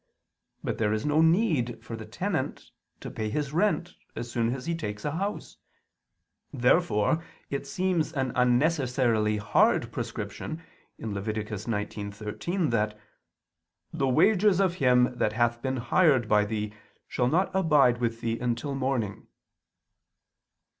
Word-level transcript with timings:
But 0.63 0.79
there 0.79 0.91
is 0.93 1.05
no 1.05 1.21
need 1.21 1.85
for 1.85 1.95
the 1.95 2.07
tenant 2.07 2.71
to 3.01 3.11
pay 3.11 3.29
his 3.29 3.53
rent 3.53 3.93
as 4.15 4.31
soon 4.31 4.51
as 4.51 4.65
he 4.65 4.73
takes 4.73 5.05
a 5.05 5.11
house. 5.11 5.57
Therefore 6.51 7.23
it 7.51 7.67
seems 7.67 8.11
an 8.13 8.31
unnecessarily 8.33 9.37
hard 9.37 9.91
prescription 9.91 10.63
(Lev. 10.97 11.25
19:13) 11.27 12.71
that 12.71 12.99
"the 13.93 14.07
wages 14.09 14.59
of 14.59 14.73
him 14.81 15.15
that 15.15 15.33
hath 15.33 15.61
been 15.61 15.77
hired 15.77 16.27
by 16.27 16.45
thee 16.45 16.73
shall 17.07 17.27
not 17.27 17.55
abide 17.55 17.99
with 17.99 18.21
thee 18.21 18.39
until 18.39 18.73
morning." 18.73 19.27